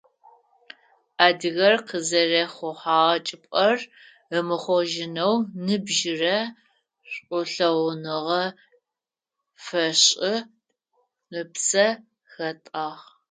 [1.25, 3.79] Адыгэр къызэрэхъухьэгъэ чӀыпӀэр
[4.37, 5.35] ымыхъожьынэу
[5.65, 6.37] ныбжьырэ
[7.11, 8.43] шӀулъэгъуныгъэ
[9.65, 10.33] фешӀы,
[11.41, 11.87] ыпсэ
[12.31, 13.03] хэтӀагъ.